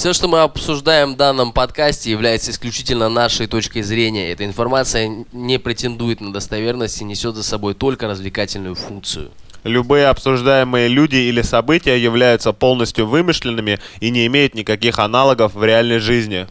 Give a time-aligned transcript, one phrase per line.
[0.00, 4.32] Все, что мы обсуждаем в данном подкасте, является исключительно нашей точкой зрения.
[4.32, 9.30] Эта информация не претендует на достоверность и несет за собой только развлекательную функцию.
[9.62, 15.98] Любые обсуждаемые люди или события являются полностью вымышленными и не имеют никаких аналогов в реальной
[15.98, 16.46] жизни.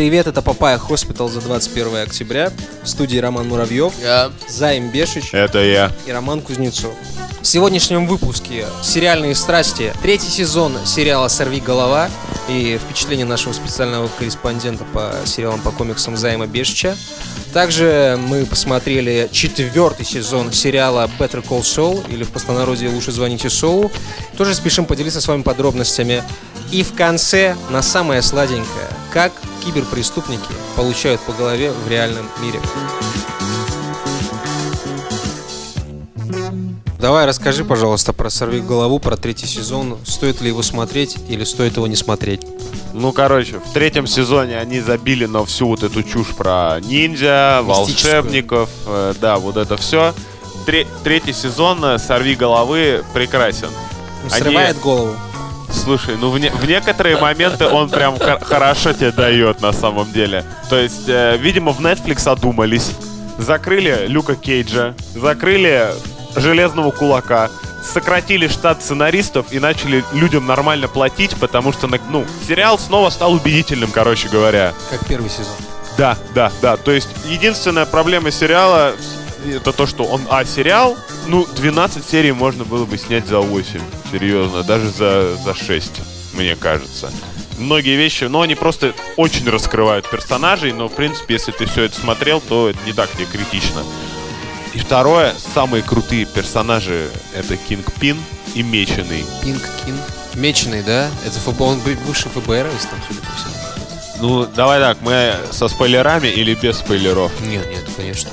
[0.00, 2.50] Привет, это Papaya Hospital за 21 октября.
[2.82, 4.30] В студии Роман Муравьев, Я...
[4.48, 5.92] Займ Бешич Это я.
[6.06, 6.94] и Роман Кузнецов.
[7.42, 12.08] В сегодняшнем выпуске «Сериальные страсти» третий сезон сериала «Сорви голова»
[12.48, 16.96] и впечатление нашего специального корреспондента по сериалам по комиксам Займа Бешича.
[17.52, 23.92] Также мы посмотрели четвертый сезон сериала Better Call Saul, или в простонародье «Лучше звоните Соулу».
[24.38, 26.24] Тоже спешим поделиться с вами подробностями.
[26.72, 29.32] И в конце, на самое сладенькое, как
[29.64, 32.60] киберпреступники получают по голове в реальном мире.
[36.98, 39.96] Давай расскажи, пожалуйста, про «Сорви голову», про третий сезон.
[40.04, 42.42] Стоит ли его смотреть или стоит его не смотреть?
[42.92, 48.68] Ну, короче, в третьем сезоне они забили на всю вот эту чушь про ниндзя, волшебников,
[48.86, 50.12] э, да, вот это все.
[51.02, 53.68] третий сезон «Сорви головы» прекрасен.
[54.24, 55.16] Ну, Они- Срывает голову.
[55.72, 60.10] Слушай, ну в, не- в некоторые моменты он прям хор- хорошо тебе дает на самом
[60.12, 60.44] деле.
[60.68, 62.92] То есть, э, видимо, в Netflix одумались,
[63.38, 65.88] закрыли Люка Кейджа, закрыли
[66.36, 67.50] Железного Кулака,
[67.84, 73.90] сократили штат сценаристов и начали людям нормально платить, потому что, ну, сериал снова стал убедительным,
[73.90, 74.74] короче говоря.
[74.90, 75.54] Как первый сезон.
[75.96, 76.76] Да, да, да.
[76.76, 78.92] То есть единственная проблема сериала
[79.46, 80.96] это то, что он, а, сериал,
[81.26, 83.80] ну, 12 серий можно было бы снять за 8.
[84.10, 85.90] Серьезно, даже за, за 6,
[86.34, 87.10] мне кажется.
[87.58, 92.00] Многие вещи, но они просто очень раскрывают персонажей, но, в принципе, если ты все это
[92.00, 93.82] смотрел, то это не так тебе критично.
[94.72, 98.16] И второе, самые крутые персонажи это Кинг Пин
[98.54, 99.24] и Меченый.
[99.42, 99.96] Пинк Кин.
[100.34, 101.10] Меченый, да?
[101.26, 103.54] Это ФБ, он бы- бывший ФБРовец там, судя по всему.
[104.20, 107.32] Ну, давай так, мы со спойлерами или без спойлеров?
[107.40, 108.30] Нет, нет, конечно.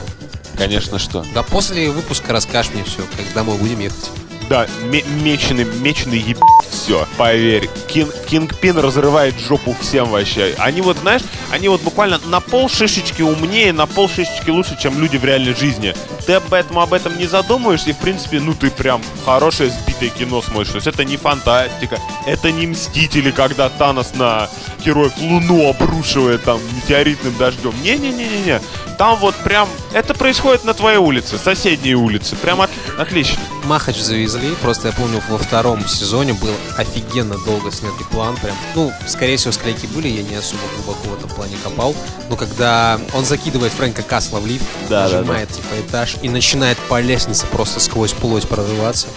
[0.57, 1.23] Конечно, что?
[1.33, 4.09] Да после выпуска расскажешь мне все, как домой будем ехать.
[4.49, 6.37] Да, ме- меченый, меченый еб...
[6.69, 7.69] все, поверь.
[7.87, 10.55] Кин, Кингпин разрывает жопу всем вообще.
[10.57, 14.99] Они вот, знаешь, они вот буквально на пол шишечки умнее, на пол шишечки лучше, чем
[15.01, 15.93] люди в реальной жизни.
[16.25, 20.09] Ты об этом, об этом не задумываешься, и, в принципе, ну, ты прям хорошее сбитое
[20.09, 20.69] кино смотришь.
[20.69, 24.49] То есть это не фантастика, это не Мстители, когда Танос на
[24.85, 27.73] героев Луну обрушивает там метеоритным дождем.
[27.81, 28.61] Не-не-не-не-не.
[28.97, 32.35] Там вот прям, это происходит на твоей улице, соседней улице.
[32.35, 33.39] Прям от- отлично.
[33.65, 38.91] Махач завезли, просто я помню, во втором сезоне был офигенно долго снятый план, прям, ну,
[39.05, 41.93] скорее всего, склейки были, я не особо глубоко в этом плане копал,
[42.29, 46.77] но когда он закидывает Фрэнка Касла в лифт, Да, да, нажимает, типа, этаж и начинает
[46.89, 49.07] по лестнице просто сквозь плоть прорываться,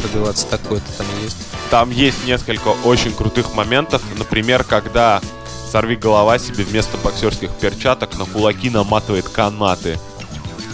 [0.00, 1.36] пробиваться, такое-то там есть.
[1.70, 4.00] Там есть несколько очень крутых моментов.
[4.16, 5.20] Например, когда
[5.68, 9.98] сорви голова себе вместо боксерских перчаток на кулаки наматывает канаты.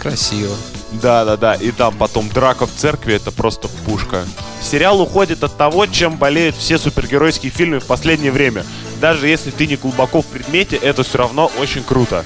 [0.00, 0.55] Красиво.
[1.03, 1.55] Да, да, да.
[1.55, 4.25] И там потом драка в церкви это просто пушка.
[4.62, 8.65] Сериал уходит от того, чем болеют все супергеройские фильмы в последнее время.
[9.00, 12.25] Даже если ты не глубоко в предмете, это все равно очень круто.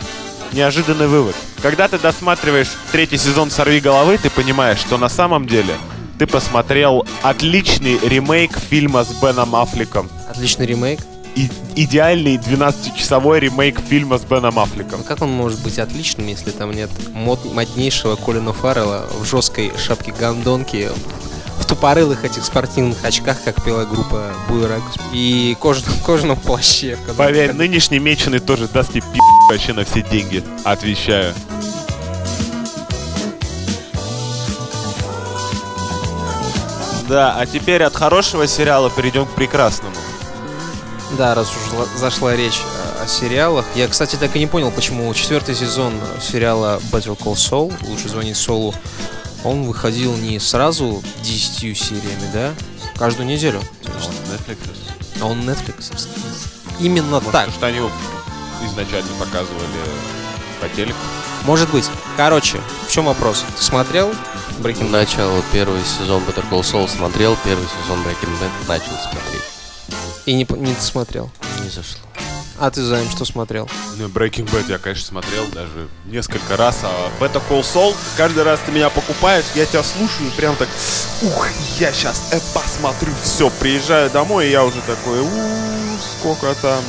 [0.53, 1.35] Неожиданный вывод.
[1.63, 5.75] Когда ты досматриваешь третий сезон «Сорви головы», ты понимаешь, что на самом деле
[6.19, 10.09] ты посмотрел отличный ремейк фильма с Беном Аффлеком.
[10.29, 11.01] Отличный ремейк.
[11.35, 14.99] И идеальный 12-часовой ремейк фильма с Беном Аффлеком.
[15.01, 19.73] Ну как он может быть отличным, если там нет мод- моднейшего Колина Фаррелла в жесткой
[19.79, 20.89] шапке гондонки,
[21.61, 26.97] в тупорылых этих спортивных очках, как пела группа Буерак, и кожаном, кожаном плаще.
[26.97, 29.19] в котором- Поверь, нынешний меченый тоже даст тебе пи***
[29.51, 30.43] вообще на все деньги.
[30.65, 31.35] Отвечаю.
[37.09, 39.95] Да, а теперь от хорошего сериала перейдем к прекрасному.
[41.17, 43.65] Да, раз уж зашла речь э, о сериалах.
[43.75, 48.37] Я, кстати, так и не понял, почему четвертый сезон сериала Better Call Saul, лучше звонить
[48.37, 48.75] Солу,
[49.45, 52.55] он выходил не сразу 10 сериями, да?
[52.97, 53.61] Каждую неделю.
[53.83, 54.11] То есть,
[55.21, 55.91] А он Netflix.
[56.81, 57.47] Именно Может, так.
[57.47, 57.91] потому что они его
[58.67, 59.65] изначально показывали
[60.61, 60.99] по телеку.
[61.45, 61.89] Может быть.
[62.17, 63.45] Короче, в чем вопрос?
[63.57, 64.11] Ты смотрел
[64.59, 64.91] Breaking Bad?
[64.91, 69.38] Начало первый сезон Better Call Saul смотрел, первый сезон Breaking Bad начал смотреть.
[70.29, 71.31] И не, не смотрел.
[71.63, 72.03] Не зашло.
[72.59, 73.67] А ты, Займ, что смотрел?
[73.97, 78.61] Ну, Breaking Bad я, конечно, смотрел даже несколько раз, а Better Call Saul, каждый раз
[78.67, 80.69] ты меня покупаешь, я тебя слушаю, и прям так,
[81.23, 81.49] ух,
[81.79, 85.29] я сейчас э, посмотрю все, приезжаю домой, и я уже такой, у
[86.19, 86.85] сколько там,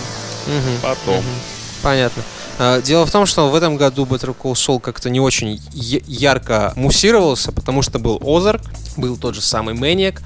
[0.46, 0.80] Мгм.
[0.82, 1.16] потом.
[1.20, 1.36] Мгм.
[1.82, 2.24] Понятно.
[2.58, 6.74] А, Дело в том, что в этом году Better Call Saul как-то не очень ярко
[6.76, 8.64] муссировался, потому что был Озарк,
[8.98, 10.22] был тот же самый Мэниак.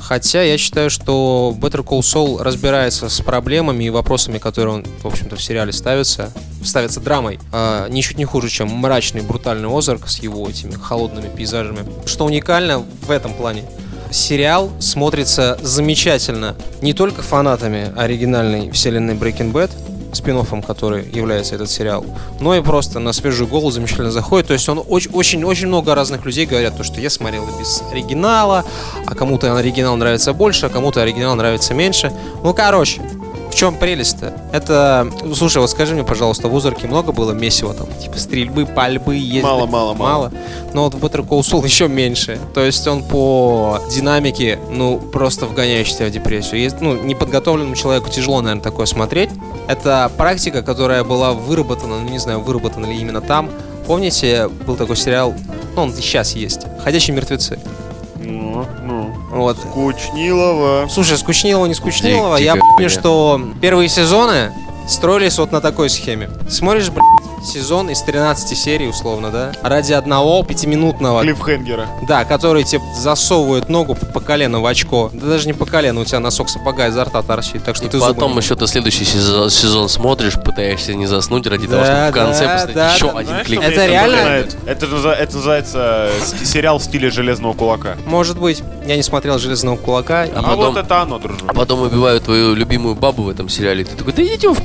[0.00, 5.06] Хотя я считаю, что Better Call Saul разбирается с проблемами и вопросами, которые он, в
[5.06, 6.32] общем-то, в сериале ставится,
[6.64, 11.80] ставится драмой, а, ничуть не хуже, чем мрачный, брутальный Озарк с его этими холодными пейзажами.
[12.06, 13.64] Что уникально в этом плане,
[14.10, 19.70] сериал смотрится замечательно не только фанатами оригинальной вселенной Breaking Bad,
[20.12, 22.04] спин который является этот сериал,
[22.40, 24.48] но и просто на свежую голову замечательно заходит.
[24.48, 27.82] То есть он очень, очень, очень много разных людей говорят, то, что я смотрел без
[27.90, 28.64] оригинала,
[29.06, 32.12] а кому-то оригинал нравится больше, а кому-то оригинал нравится меньше.
[32.42, 33.00] Ну, короче,
[33.58, 34.32] чем прелесть-то?
[34.52, 39.16] Это, слушай, вот скажи мне, пожалуйста, в Узорке много было месива там, типа стрельбы, пальбы,
[39.16, 39.42] ездить?
[39.42, 40.32] Мало, мало, мало.
[40.74, 42.38] Но вот в Better Call Saul еще меньше.
[42.54, 46.60] То есть он по динамике, ну, просто вгоняющий тебя в депрессию.
[46.60, 49.30] Есть, ну, неподготовленному человеку тяжело, наверное, такое смотреть.
[49.66, 53.50] Это практика, которая была выработана, ну, не знаю, выработана ли именно там.
[53.88, 55.34] Помните, был такой сериал,
[55.74, 57.58] ну, он сейчас есть, «Ходячие мертвецы».
[58.20, 58.64] Ну,
[59.30, 59.58] Вот.
[59.58, 60.88] Скучнилово.
[60.90, 62.36] Слушай, скучнилово, не скучнилово.
[62.38, 64.52] Дик- Я дикая помню, что первые сезоны
[64.88, 66.30] строились вот на такой схеме.
[66.48, 67.04] Смотришь, блядь,
[67.44, 69.52] сезон из 13 серий, условно, да?
[69.62, 71.86] Ради одного пятиминутного Клиффхенгера.
[72.06, 75.10] Да, который тебе засовывают ногу по колено в очко.
[75.12, 77.88] Да даже не по колено, у тебя носок сапога изо рта торчит, так что И
[77.88, 82.08] ты потом зубами- еще ты следующий сезон, сезон смотришь, пытаешься не заснуть ради того, Да,
[82.08, 83.18] чтобы в конце да, поставить да, еще да.
[83.18, 84.16] один мне Это реально?
[84.16, 84.56] напоминает?
[84.66, 87.96] Это, это называется э, сериал в стиле Железного Кулака.
[88.06, 90.24] Может быть, я не смотрел «Железного кулака».
[90.26, 91.42] и- А, потом- вот это оно, дружок.
[91.48, 93.84] А потом убивают твою любимую бабу в этом сериале.
[93.84, 94.58] Ты такой, да идите в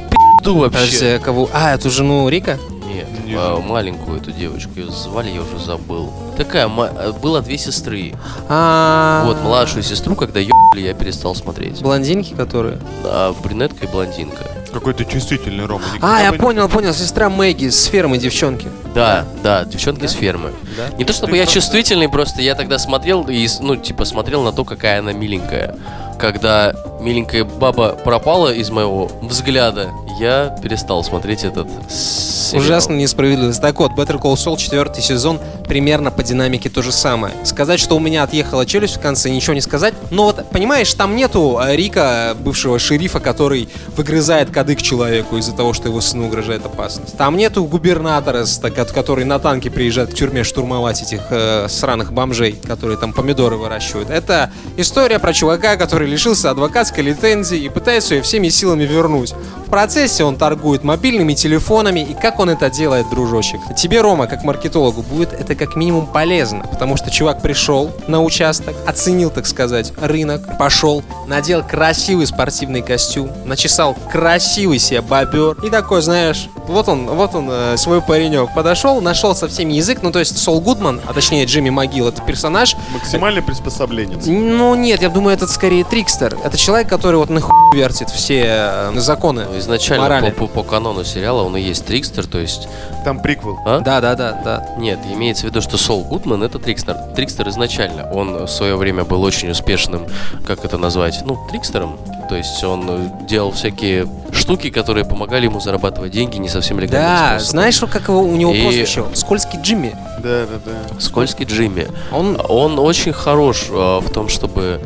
[0.43, 0.77] пизду вообще.
[0.77, 1.49] Подожди, кого?
[1.53, 2.57] А, эту жену Рика?
[2.85, 6.11] Нет, Не а, маленькую эту девочку, ее звали, я уже забыл.
[6.37, 8.13] Такая, ма- э, было две сестры.
[8.49, 11.81] А, Вот, младшую сестру, когда ебали, я перестал смотреть.
[11.81, 12.79] Блондинки, которые?
[13.03, 14.43] А, брюнетка и блондинка.
[14.71, 15.83] Какой ты чувствительный, Рома.
[15.93, 18.67] никогда А, я бы- понял, понял, сестра Мэгги с фермы девчонки.
[18.95, 20.51] Да, да, девчонки с фермы.
[20.75, 20.95] Да?
[20.97, 24.41] Не то чтобы Ты я просто- чувствительный, просто я тогда смотрел и, ну, типа, смотрел
[24.43, 25.75] на то, какая она миленькая.
[26.19, 29.89] Когда миленькая баба пропала из моего взгляда,
[30.19, 32.63] я перестал смотреть этот сериал.
[32.63, 33.62] Ужасно несправедливость.
[33.62, 37.33] Так вот, Better Call Saul четвертый сезон примерно по динамике то же самое.
[37.44, 39.94] Сказать, что у меня отъехала челюсть в конце, ничего не сказать.
[40.12, 45.74] Но вот, понимаешь, там нету э, Рика, бывшего шерифа, который выгрызает кадык человеку из-за того,
[45.74, 47.18] что его сыну угрожает опасность.
[47.18, 48.45] Там нету губернатора,
[48.94, 54.10] который на танке приезжает к тюрьме штурмовать этих э, сраных бомжей, которые там помидоры выращивают.
[54.10, 59.33] Это история про чувака, который лишился адвокатской лицензии и пытается ее всеми силами вернуть.
[59.65, 63.60] В процессе он торгует мобильными телефонами, и как он это делает, дружочек?
[63.75, 68.75] Тебе, Рома, как маркетологу, будет это как минимум полезно, потому что чувак пришел на участок,
[68.86, 76.01] оценил, так сказать, рынок, пошел, надел красивый спортивный костюм, начесал красивый себе бобер, и такой,
[76.01, 80.19] знаешь, вот он, вот он, э, свой паренек, подошел, нашел со всеми язык, ну то
[80.19, 84.25] есть Сол Гудман, а точнее Джимми Могил, это персонаж, Максимальный приспособленец.
[84.25, 86.38] ну нет, я думаю, это скорее трикстер.
[86.44, 89.45] Это человек, который вот нахуй вертит все э, законы.
[89.45, 90.31] Ну, Изначально Морали.
[90.33, 92.67] по, по- по канону сериала он и есть Трикстер, то есть...
[93.05, 93.57] Там приквел.
[93.65, 93.79] А?
[93.81, 94.65] Да, да, да, да.
[94.77, 96.95] Нет, имеется в виду, что Сол Гудман это Трикстер.
[97.15, 98.09] Трикстер изначально.
[98.13, 100.05] Он в свое время был очень успешным,
[100.47, 101.97] как это назвать, ну, Трикстером.
[102.29, 107.17] То есть он делал всякие штуки, которые помогали ему зарабатывать деньги не совсем легальным Да,
[107.31, 107.50] способом.
[107.51, 109.03] знаешь, как его, у него И- прозвище?
[109.13, 109.95] Скользкий Джимми.
[110.19, 110.59] Да, да,
[110.93, 111.00] да.
[111.01, 111.88] Скользкий Джимми.
[112.13, 114.79] Он, Он очень хорош э, в том, чтобы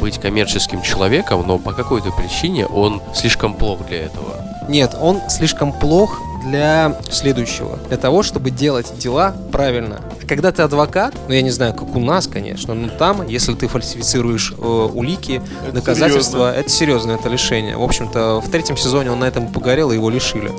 [0.00, 4.36] быть коммерческим человеком, но по какой-то причине он слишком плох для этого.
[4.68, 7.78] Нет, он слишком плох для следующего.
[7.88, 10.00] Для того, чтобы делать дела правильно.
[10.28, 13.66] Когда ты адвокат, ну я не знаю, как у нас, конечно, но там, если ты
[13.68, 17.76] фальсифицируешь э, улики, Это доказательства, это серьезно, это лишение.
[17.76, 20.50] В общем-то, в третьем сезоне он на этом погорел, и его лишили.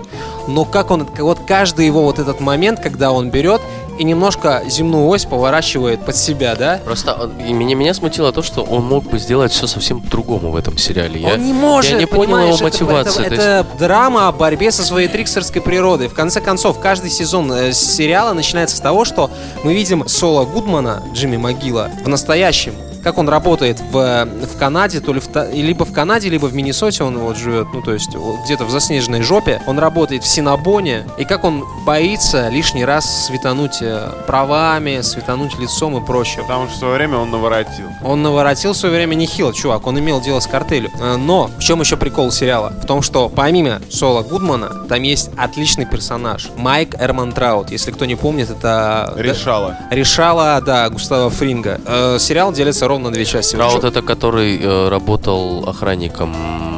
[0.48, 3.62] Но как он, вот каждый его вот этот момент, когда он берет
[3.98, 6.80] и немножко земную ось поворачивает под себя, да?
[6.84, 10.56] Просто и меня, меня смутило то, что он мог бы сделать все совсем по-другому в
[10.56, 11.20] этом сериале.
[11.22, 13.22] Я- он не может, я не понял его это- мотивации.
[13.26, 16.08] Это, то есть- это драма о борьбе со своей триксерской природой.
[16.08, 19.30] В конце концов, каждый сезон э, сериала начинается с того, что
[19.64, 22.74] мы видим Соло Гудмана, Джимми Могила, в настоящем.
[23.06, 27.04] Как он работает в, в Канаде, то ли в, либо в Канаде, либо в Миннесоте
[27.04, 28.10] он вот живет, ну то есть
[28.46, 29.62] где-то в заснеженной жопе.
[29.68, 35.96] Он работает в Синабоне, и как он боится лишний раз светануть э, правами, светануть лицом
[36.02, 36.42] и прочее.
[36.42, 37.86] Потому что в свое время он наворотил.
[38.04, 40.90] Он наворотил в свое время нехило, чувак, он имел дело с картелью.
[41.00, 42.74] Э, Но в чем еще прикол сериала?
[42.82, 46.50] В том, что помимо Сола Гудмана, там есть отличный персонаж.
[46.58, 47.70] Майк Эрмантраут.
[47.70, 49.14] Если кто не помнит, это...
[49.16, 49.78] Решала.
[49.92, 51.80] Решала, да, Густава Фринга.
[51.86, 53.56] Э, сериал делится ровно две части.
[53.56, 56.34] Вот это который э, работал охранником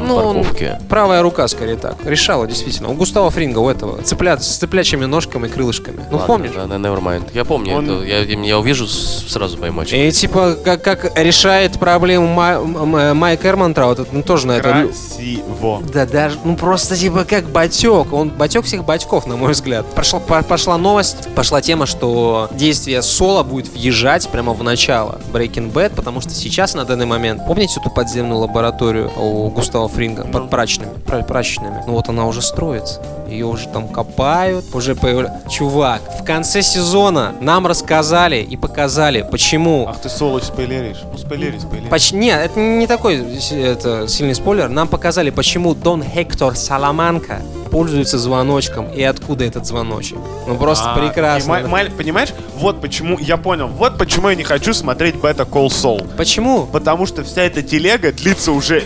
[0.08, 0.80] Ну, парковки.
[0.90, 1.98] Правая рука, скорее так.
[2.06, 2.90] Решала, действительно.
[2.90, 4.02] У Густава Фринга, у этого.
[4.02, 5.98] Цыплят с цыплячьими ножками и крылышками.
[6.10, 6.52] Ну, Ладно, помнишь?
[6.56, 7.30] Да, да, nevermind.
[7.34, 9.84] Я помню, Он- это, я, я увижу, сразу пойму.
[9.84, 14.70] И типа, как, как решает проблему Май- Майк Эрмантраут, это ну, тоже на это...
[15.18, 15.82] Красиво.
[15.94, 18.12] Да даже, ну просто типа как батек.
[18.14, 19.86] Он батек всех батьков, на мой взгляд.
[19.94, 25.72] Пошла, по- пошла новость, пошла тема, что действие Соло будет въезжать прямо в начало Breaking
[25.72, 30.52] Bad, потому что сейчас на данный момент, помните эту подземную лабораторию у Густава Фринга под
[30.52, 31.82] прачечными, пра- прачечными?
[31.88, 33.02] Ну вот она уже строится.
[33.28, 35.50] Ее уже там копают, уже появляется...
[35.50, 40.98] Чувак, в конце сезона нам рассказали и показали, почему Ах ты сволочь спойлеришь.
[41.12, 41.90] Ну спойлери, спойлери.
[41.90, 44.70] Поч- Нет, это не такой это, сильный спойлер.
[44.70, 50.20] Нам показали, почему Дон Хектор Саламанка пользуется звоночком и откуда этот звоночек.
[50.48, 51.68] Ну просто А, прекрасно.
[51.68, 56.08] ма- понимаешь, вот почему, я понял, вот почему я не хочу смотреть Better Call Saul.
[56.16, 56.66] Почему?
[56.68, 58.84] Потому что вся эта телега длится уже,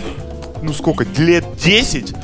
[0.62, 2.14] ну сколько, лет 10.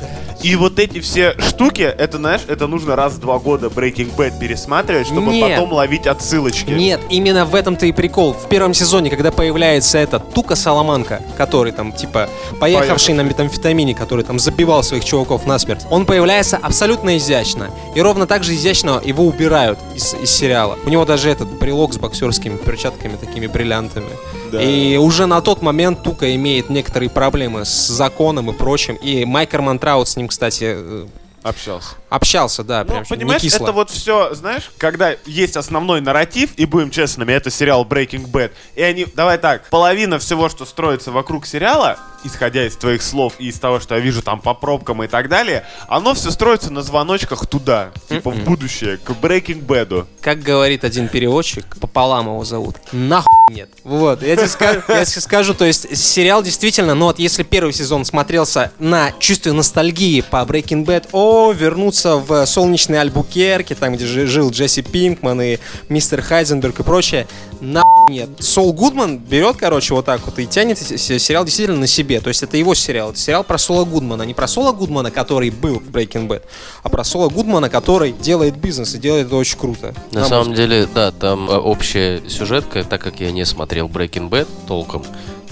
[0.41, 4.39] И вот эти все штуки, это, знаешь, это нужно раз в два года Breaking Bad
[4.39, 5.57] пересматривать, чтобы Нет.
[5.57, 6.71] потом ловить отсылочки.
[6.71, 8.33] Нет, именно в этом-то и прикол.
[8.33, 12.29] В первом сезоне, когда появляется этот Тука Саламанка, который там, типа,
[12.59, 17.69] поехавший на метамфетамине, который там забивал своих чуваков насмерть, он появляется абсолютно изящно.
[17.95, 20.77] И ровно так же изящно его убирают из, из сериала.
[20.85, 24.09] У него даже этот брелок с боксерскими перчатками, такими бриллиантами.
[24.51, 24.61] Да.
[24.61, 28.95] И уже на тот момент Тука имеет некоторые проблемы с законом и прочим.
[28.95, 31.07] И Майк Эрмантраут с ним, кстати, э,
[31.41, 31.95] Общался.
[32.09, 33.63] общался, да, Ну, прям чуть не понимаешь, кисло.
[33.63, 38.51] это вот все, знаешь, когда есть основной нарратив, и будем честными, это сериал Breaking Bad,
[38.75, 43.47] и они, давай так, половина всего, что строится вокруг сериала, исходя из твоих слов и
[43.47, 46.81] из того, что я вижу там по пробкам и так далее, оно все строится на
[46.81, 50.05] звоночках туда, типа в будущее, к Breaking Bad.
[50.21, 52.75] Как говорит один переводчик, пополам его зовут.
[52.91, 53.69] Нахуй нет.
[53.83, 57.73] Вот, я тебе, скажу, я тебе скажу, то есть сериал действительно, ну вот если первый
[57.73, 64.05] сезон смотрелся на чувстве ностальгии по Breaking Bad, о, вернуться в солнечный Альбукерке, там, где
[64.05, 65.57] жи- жил Джесси Пинкман и
[65.89, 67.27] мистер Хайзенберг и прочее,
[67.61, 68.29] нахуй нет.
[68.39, 72.19] Сол Гудман берет, короче, вот так вот и тянет сериал действительно на себе.
[72.19, 73.11] То есть это его сериал.
[73.11, 74.23] Это сериал про Сола Гудмана.
[74.23, 76.43] Не про Сола Гудмана, который был в Breaking Bad,
[76.83, 79.93] а про Сола Гудмана, который делает бизнес и делает это очень круто.
[80.11, 84.47] На самом деле, да, там э, общая сюжетка, так как я не смотрел Breaking Bad
[84.67, 85.03] толком,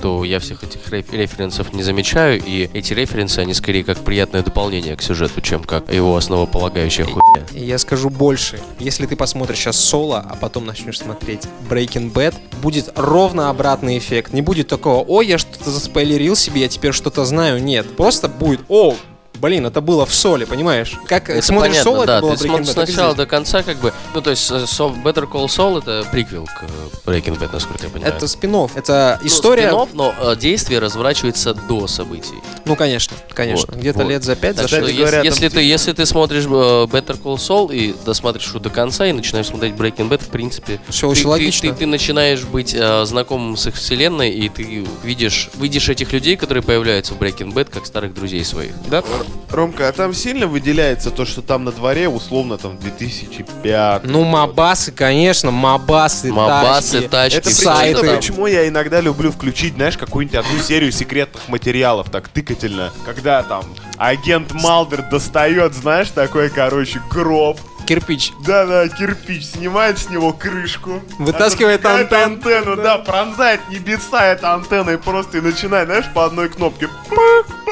[0.01, 4.43] то я всех этих реф- референсов не замечаю, и эти референсы, они скорее как приятное
[4.43, 7.45] дополнение к сюжету, чем как его основополагающая хуйня.
[7.51, 8.59] Я скажу больше.
[8.79, 14.33] Если ты посмотришь сейчас соло, а потом начнешь смотреть Breaking Bad, будет ровно обратный эффект.
[14.33, 17.63] Не будет такого, о, я что-то заспойлерил себе, я теперь что-то знаю.
[17.63, 17.95] Нет.
[17.95, 18.95] Просто будет, о,
[19.39, 20.93] блин, это было в соле, понимаешь?
[21.07, 22.71] Как Это смотришь понятно, соло, да, это было ты смотришь Bad.
[22.71, 23.17] с так и начала здесь.
[23.17, 26.63] до конца, как бы, ну, то есть, э, Со- Better Call Saul это приквел к
[26.63, 28.13] э, Breaking Bad, насколько я понимаю.
[28.13, 29.69] Это спин это Ну, история...
[29.69, 32.35] спин-офф, но э, действие разворачивается до событий.
[32.65, 33.67] Ну, конечно, конечно.
[33.71, 34.09] Вот, Где-то вот.
[34.09, 34.81] лет за пять, за Так шесть.
[34.81, 38.47] что если, говоря, там если ты, если ты смотришь э, Better Call Saul и досмотришь
[38.47, 41.69] его до конца и начинаешь смотреть Breaking Bad, в принципе, Все ты, очень ты- логично.
[41.71, 46.35] Ты, ты начинаешь быть э, знакомым с их вселенной, и ты видишь, видишь этих людей,
[46.37, 48.71] которые появляются в Breaking Bad, как старых друзей своих.
[48.89, 49.03] Да?
[49.51, 54.03] Ромка, а там сильно выделяется то, что там на дворе условно там 2005.
[54.03, 57.07] Ну, мабасы, конечно, мабасы, Мабасы, тачки.
[57.07, 57.99] тачки, Это сайты.
[57.99, 63.41] причина, почему я иногда люблю включить, знаешь, какую-нибудь одну серию секретных материалов, так тыкательно, когда
[63.43, 63.63] там
[63.97, 67.57] агент Малдер достает, знаешь, такой, короче, гроб,
[67.87, 68.33] Кирпич.
[68.45, 72.23] да-да, кирпич, снимает с него крышку, Вытаскивает антенну.
[72.35, 76.89] антенну, да, пронзает небеса этой антенной просто и начинает, знаешь, по одной кнопке.
[77.09, 77.66] Пап-пап-пап-пап.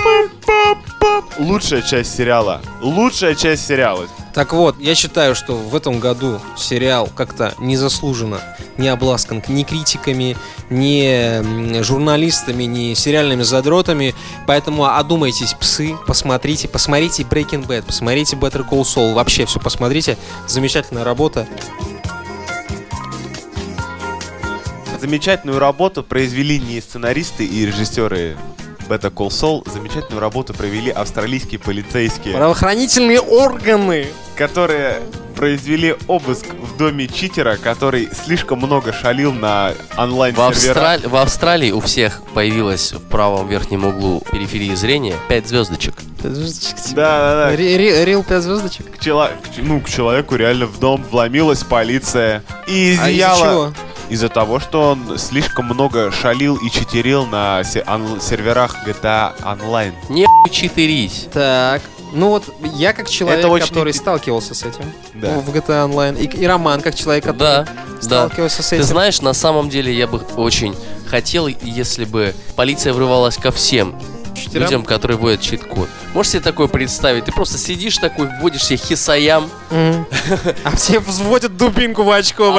[1.37, 2.61] Лучшая часть сериала.
[2.81, 4.07] Лучшая часть сериала.
[4.33, 8.39] Так вот, я считаю, что в этом году сериал как-то незаслуженно
[8.77, 10.35] не обласкан ни критиками,
[10.69, 14.15] ни журналистами, ни сериальными задротами.
[14.47, 20.17] Поэтому одумайтесь, псы, посмотрите, посмотрите Breaking Bad, посмотрите Better Call Saul, вообще все посмотрите.
[20.47, 21.47] Замечательная работа.
[24.99, 28.35] Замечательную работу произвели не сценаристы и режиссеры
[28.87, 34.07] Better Call Saul замечательную работу провели австралийские полицейские, Правоохранительные органы.
[34.35, 35.01] которые
[35.35, 40.55] произвели обыск в доме читера, который слишком много шалил на В, онлайн-серверах.
[40.77, 45.95] Австраль- в Австралии у всех появилось в правом верхнем углу периферии зрения 5 звездочек.
[46.23, 46.77] Звездочек.
[46.95, 47.55] Да, да, да.
[47.55, 48.97] Рил 5 звездочек.
[48.97, 53.37] К, чело- ну, к человеку реально в дом вломилась полиция и А из-за изъяла...
[53.39, 53.73] чего?
[54.09, 59.93] Из-за того, что он слишком много шалил и читерил на се- он- серверах GTA Online.
[60.09, 61.27] Не читерись.
[61.33, 61.81] Так.
[62.13, 62.43] Ну вот
[62.75, 64.85] я как человек, Это очень который сталкивался с этим
[65.15, 65.39] Да.
[65.39, 68.01] в GTA Online, и, и Роман как человек, который Да, да.
[68.01, 68.85] сталкивался с Ты этим.
[68.85, 70.75] знаешь, на самом деле я бы очень
[71.09, 73.95] хотел, если бы полиция врывалась ко всем
[74.35, 74.63] Читерам?
[74.63, 75.89] людям, которые вводят чит-код.
[76.15, 77.25] Можешь себе такое представить?
[77.25, 79.49] Ты просто сидишь такой, вводишь себе хисаям.
[80.63, 82.57] А все взводят дубинку в очко,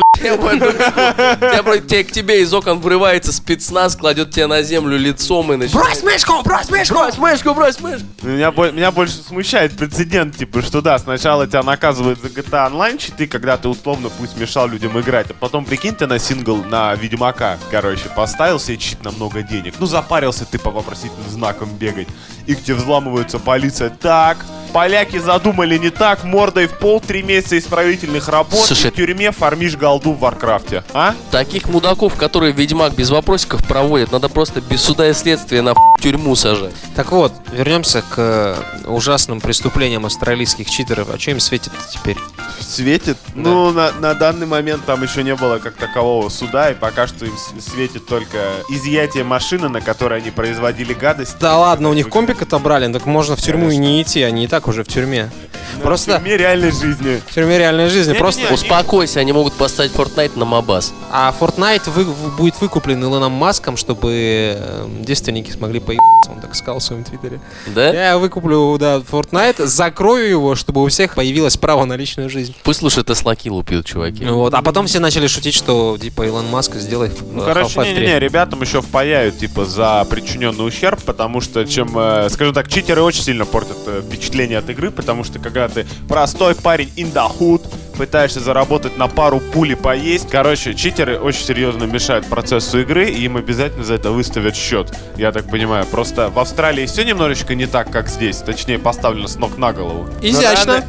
[1.81, 5.87] тебе- к тебе из окон врывается спецназ, кладет тебя на землю лицом и начинает...
[5.87, 6.95] Брось мышку, брось мышку!
[6.97, 8.07] Брось мышку, брось мышку!
[8.23, 12.99] Меня, бо- меня больше смущает прецедент, типа, что да, сначала тебя наказывают за GTA Online
[12.99, 16.95] читы, когда ты условно пусть мешал людям играть, а потом, прикинь, ты на сингл на
[16.95, 19.75] Ведьмака, короче, поставил себе чит на много денег.
[19.79, 22.09] Ну, запарился ты по вопросительным знакам бегать,
[22.47, 23.91] и к тебе взламывается полиция.
[23.91, 24.37] Так,
[24.77, 29.31] поляки задумали не так, мордой в пол, три месяца исправительных работ, Слушай, и в тюрьме
[29.31, 30.85] фармишь голду в Варкрафте.
[30.93, 31.15] А?
[31.31, 36.37] Таких мудаков, которые Ведьмак без вопросиков проводят, надо просто без суда и следствия на тюрьму
[36.37, 36.75] сажать.
[36.95, 38.55] Так вот, вернемся к э,
[38.87, 41.09] ужасным преступлениям австралийских читеров.
[41.11, 42.19] А что им светит теперь?
[42.61, 43.17] Светит?
[43.35, 47.25] Ну, на, на данный момент там еще не было как такового суда, и пока что
[47.25, 48.37] им светит только
[48.69, 51.39] изъятие машины, на которой они производили гадость.
[51.41, 53.83] Да ладно, у них компик отобрали, так можно в тюрьму и Конечно.
[53.83, 55.31] не идти, они и так уже в тюрьме.
[55.77, 57.21] В Просто тюрьме реальной жизни.
[57.27, 58.11] в тюрьме реальной жизни.
[58.11, 58.19] Не-не-не.
[58.19, 60.93] Просто Они- Успокойся, они могут поставить Fortnite на Мобас.
[61.11, 64.13] А Fortnite вы- в- будет выкуплен Илоном Маском, чтобы
[64.59, 67.41] э, девственники смогли поебаться, он так сказал в своем твиттере.
[67.75, 67.93] Да?
[67.93, 72.55] Я выкуплю, да, Fortnite, закрою его, чтобы у всех появилось право на личную жизнь.
[72.63, 74.25] Пусть лучше Теслакилу пьют, чуваки.
[74.25, 74.55] Вот.
[74.55, 78.81] А потом все начали шутить, что типа Илон Маск сделает Ну, короче, не-не-не, ребятам еще
[78.81, 83.77] впаяют, типа, за причиненный ущерб, потому что, чем, э, скажем так, читеры очень сильно портят
[83.87, 87.63] э, впечатление от игры, потому что, когда ты простой парень in the hood,
[87.97, 93.37] пытаешься заработать на пару пули поесть, короче, читеры очень серьезно мешают процессу игры, и им
[93.37, 95.87] обязательно за это выставят счет, я так понимаю.
[95.87, 100.09] Просто в Австралии все немножечко не так, как здесь, точнее, поставлено с ног на голову.
[100.21, 100.73] Но Изящно.
[100.75, 100.87] рано-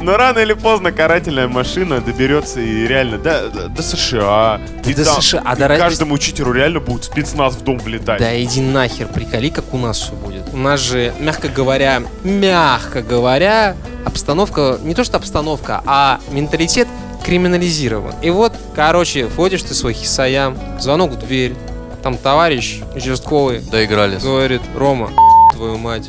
[0.00, 4.60] Но рано или поздно карательная машина доберется и реально до, до- до США.
[4.84, 8.20] И до там- США, а и до каждому читеру реально будет спецназ в дом влетать.
[8.20, 10.42] Да иди нахер, приколи, как у нас все будет.
[10.52, 16.88] У нас же, мягко говоря, мягко говоря, обстановка, не то что обстановка, а менталитет
[17.24, 18.14] криминализирован.
[18.22, 21.54] И вот, короче, входишь ты свой хисаям, звонок в дверь,
[22.02, 24.22] там товарищ участковый Доигрались.
[24.22, 25.10] говорит, Рома,
[25.52, 26.08] твою мать,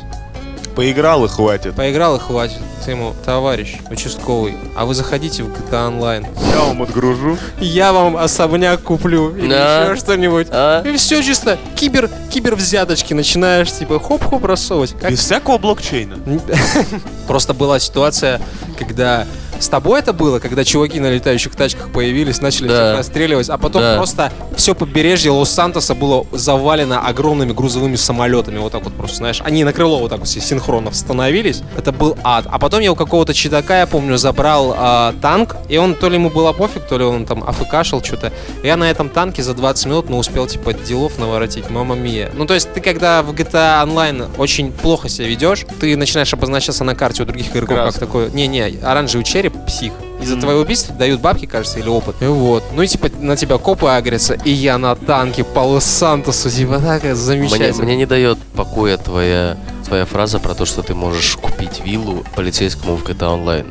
[0.76, 1.74] Поиграл и хватит.
[1.74, 2.58] поиграл и хватит.
[2.84, 7.36] Ты ему, товарищ участковый, а вы заходите в GTA Online, Я вам отгружу.
[7.60, 9.84] я вам особняк куплю или Да.
[9.84, 10.46] еще что-нибудь.
[10.50, 10.82] А?
[10.82, 14.94] И все чисто, кибер, кибер взяточки начинаешь, типа, хоп-хоп рассовывать.
[14.98, 16.18] Как Без всякого блокчейна.
[17.26, 18.40] Просто была ситуация,
[18.78, 19.26] когда
[19.60, 22.74] с тобой это было, когда чуваки на летающих тачках появились, начали Да.
[22.74, 23.96] всех расстреливать, а потом Да.
[23.96, 28.58] просто все побережье Лос-Сантоса было завалено огромными грузовыми самолетами.
[28.58, 31.62] Вот так вот просто, знаешь, они на крыло вот так вот все синхронно становились.
[31.76, 32.46] Это был ад.
[32.50, 36.14] А потом я у какого-то чедака, я помню, забрал а, танк, и он то ли
[36.16, 38.32] ему было пофиг, то ли он там афкашил что-то.
[38.62, 42.30] Я на этом танке за 20 минут, ну, успел, типа, делов наворотить, мама мия.
[42.34, 46.84] Ну, то есть ты, когда в GTA Online очень плохо себя ведешь, ты начинаешь обозначаться
[46.84, 48.00] на карте у других игроков как Краска.
[48.00, 49.92] такой, не-не, оранжевый череп, псих.
[50.20, 50.42] Из-за Мгм.
[50.42, 52.16] твоего убийства дают бабки, кажется, или опыт.
[52.20, 52.62] И вот.
[52.72, 57.02] Ну и типа на тебя копы агрятся, и я на танке по Лос-Сантосу, типа так
[57.04, 57.84] Мне, замечательно.
[57.84, 62.96] мне не дает покоя твоя, твоя фраза про то, что ты можешь купить виллу полицейскому
[62.96, 63.66] в GTA Online.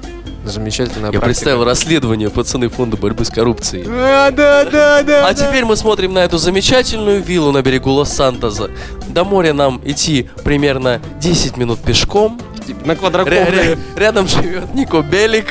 [0.46, 1.26] Замечательная Я практика.
[1.26, 3.86] представил расследование пацаны фонда борьбы с коррупцией.
[3.90, 5.28] А, да, да, да.
[5.28, 5.48] А да.
[5.48, 8.72] теперь мы смотрим на эту замечательную виллу на берегу Лос-Сантоса.
[9.10, 12.40] До моря нам идти примерно 10 минут пешком.
[12.86, 13.74] на Ря- квадрокоптере.
[13.74, 15.48] ря- рядом живет Нико Белик,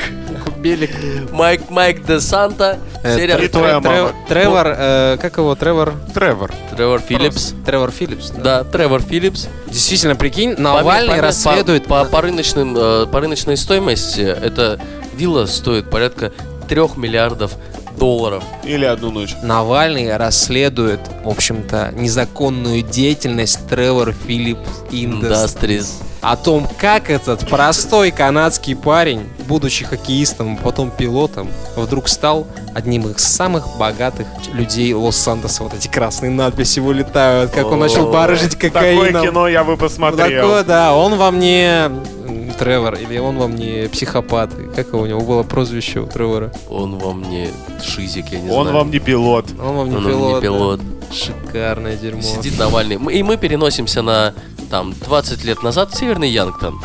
[0.61, 0.91] Белик.
[1.31, 4.11] Майк, Майк де Санта, Серия- твоя мама.
[4.27, 5.93] Тревор, э, как его, Тревор?
[6.13, 6.51] Тревор.
[6.75, 7.53] Тревор Филлипс.
[7.65, 8.31] Тревор Филлипс.
[8.31, 9.47] Да, Тревор Филлипс.
[9.67, 11.85] Действительно, прикинь, Навальный по- расследует...
[11.85, 14.79] По, по, рыночным, э, по рыночной стоимости эта
[15.15, 16.31] вилла стоит порядка
[16.67, 17.53] 3 миллиардов
[17.97, 18.43] долларов.
[18.63, 19.35] Или одну ночь.
[19.43, 24.59] Навальный расследует, в общем-то, незаконную деятельность Тревор Филлипс
[24.91, 25.87] Industries.
[26.21, 33.07] О том, как этот простой канадский парень, будучи хоккеистом, а потом пилотом, вдруг стал одним
[33.09, 35.63] из самых богатых людей Лос-Сантоса.
[35.63, 39.23] Вот эти красные надписи вылетают, как он начал барыжить Такое кокаином.
[39.23, 40.41] кино я бы посмотрел.
[40.41, 41.89] Такое, да, он во мне
[42.59, 44.51] Тревор, или он во мне психопат.
[44.75, 46.51] Как у него было прозвище у Тревора?
[46.69, 47.49] Он во мне
[47.81, 48.77] шизик, я не Он знаю.
[48.77, 49.45] вам не пилот.
[49.59, 50.33] Он во мне Он во мне пилот.
[50.35, 50.41] да.
[50.41, 50.81] пилот.
[51.11, 52.21] Шикарное дерьмо.
[52.21, 52.97] Сидит Навальный.
[52.97, 54.33] Мы- И мы переносимся на
[54.69, 56.79] там 20 лет назад в Северный Янгтон.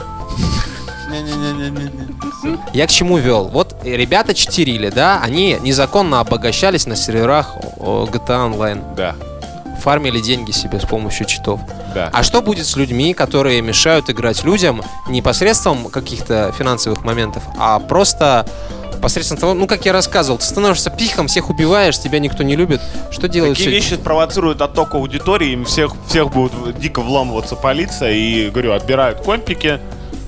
[2.72, 3.44] Я к чему вел?
[3.48, 5.20] Вот ребята читерили, да?
[5.22, 8.94] Они незаконно обогащались на серверах GTA Online.
[8.96, 9.14] Да,
[9.82, 11.60] Фармили деньги себе с помощью читов.
[11.94, 12.10] Да.
[12.12, 17.78] А что будет с людьми, которые мешают играть людям не посредством каких-то финансовых моментов, а
[17.78, 18.46] просто
[19.00, 22.80] посредством того, ну, как я рассказывал, ты становишься психом, всех убиваешь, тебя никто не любит.
[23.10, 28.12] Что делают Такие все- вещи провоцируют отток аудитории, им всех, всех будет дико вламываться полиция
[28.12, 29.78] и, говорю, отбирают компики.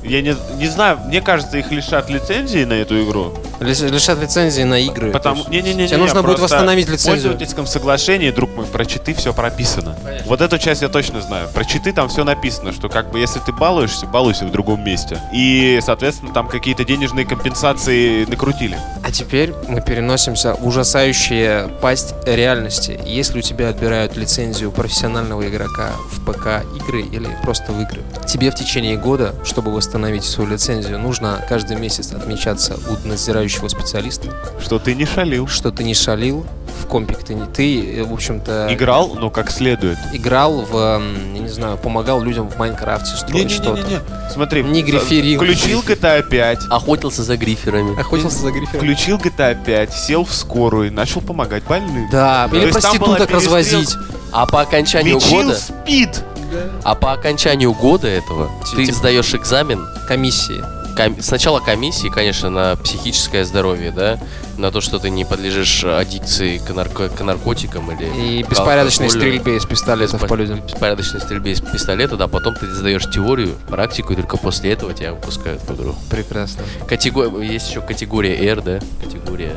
[0.04, 3.32] Я не, не знаю, мне кажется, их лишат лицензии на эту игру.
[3.60, 5.10] Лиш- лишат лицензии на игры.
[5.12, 5.44] Потому...
[5.44, 5.88] То есть Не-не-не.
[5.88, 7.14] Тебе нужно будет восстановить В лицензию.
[7.32, 9.96] пользовательском соглашении, друг мой, про читы все прописано.
[10.26, 11.48] Вот эту часть я точно знаю.
[11.48, 15.20] Про читы там все написано, что как бы если ты балуешься, балуйся в другом месте.
[15.32, 18.78] И, соответственно, там какие-то денежные компенсации накрутили.
[19.06, 22.98] А теперь мы переносимся в ужасающую пасть реальности.
[23.06, 28.50] Если у тебя отбирают лицензию профессионального игрока в ПК игры или просто в игры, тебе
[28.50, 34.80] в течение года, чтобы восстановить свою лицензию, нужно каждый месяц отмечаться у надзирающего специалиста, Что
[34.80, 35.46] ты не шалил.
[35.46, 36.44] что ты не шалил,
[36.82, 37.46] в компик ты не...
[37.46, 39.98] Ты, э, в общем-то, Играл, но как следует.
[40.12, 41.00] играл в,
[41.34, 44.02] я не знаю, помогал людям в Майнкрафте строить что-то.
[44.32, 45.40] Смотри, Не гриферил.
[45.40, 46.58] Включил GTA 5.
[46.70, 47.98] Охотился за гриферами.
[47.98, 48.78] Охотился за грифером.
[48.80, 52.08] Включил GTA 5, сел в скорую и начал помогать больным.
[52.10, 53.94] Да, или проституток развозить.
[54.32, 56.22] А по окончанию года, спид.
[56.84, 59.86] а по окончанию года этого ты Типа- сдаешь экзамен.
[60.08, 60.62] Комиссии.
[60.96, 64.18] Ком- Сначала комиссии, конечно, на психическое здоровье, да,
[64.56, 69.56] на то, что ты не подлежишь аддикции к, нарко- к наркотикам или И беспорядочной стрельбе
[69.56, 70.60] из пистолетов Беспо- по людям.
[70.60, 75.12] беспорядочной стрельбе из пистолета, да, потом ты сдаешь теорию, практику, и только после этого тебя
[75.12, 75.94] выпускают в игру.
[76.10, 76.62] Прекрасно.
[76.88, 79.56] Катего- Есть еще категория R, да, категория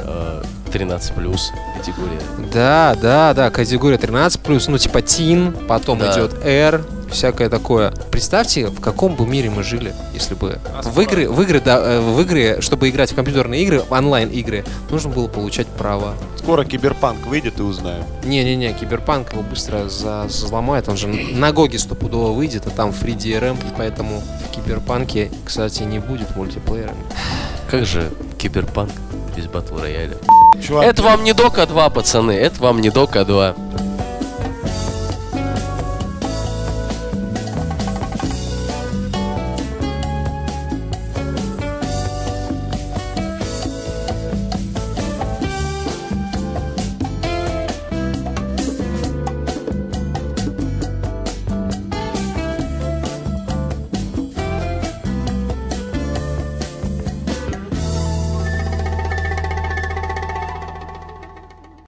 [0.00, 2.20] э, 13 плюс, категория.
[2.52, 6.12] Да, да, да, категория 13+, ну типа Teen, потом Да.
[6.12, 7.92] идет R, всякое такое.
[8.10, 12.00] Представьте, в каком бы мире мы жили, если бы в игры, в игры, да, э,
[12.00, 16.14] в игры, чтобы играть в компьютерные игры, в онлайн-игры, нужно было получать права.
[16.36, 18.04] Скоро киберпанк выйдет и узнаем.
[18.24, 23.16] Не-не-не, Киберпанк его быстро за- взломает, он же на Гоге стопудово выйдет, а там free
[23.16, 26.94] DRM, и поэтому в Киберпанке, кстати, не будет мультиплеера.
[27.70, 28.90] Как же киберпанк
[29.36, 30.16] без батл рояля?
[30.66, 33.54] Чувак, Это вам не Дока 2, пацаны, это вам не Дока 2.